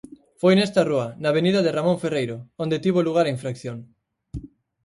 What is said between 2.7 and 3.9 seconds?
tivo lugar a infracción.